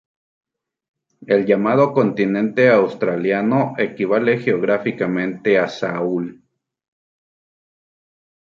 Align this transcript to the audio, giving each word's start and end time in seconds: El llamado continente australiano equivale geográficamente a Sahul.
El 1.27 1.45
llamado 1.45 1.93
continente 1.93 2.71
australiano 2.71 3.75
equivale 3.77 4.39
geográficamente 4.39 5.59
a 5.59 5.67
Sahul. 5.69 6.41